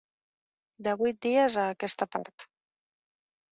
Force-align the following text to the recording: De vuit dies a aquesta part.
De 0.87 0.95
vuit 1.01 1.19
dies 1.27 1.59
a 1.65 1.67
aquesta 1.75 2.11
part. 2.17 2.49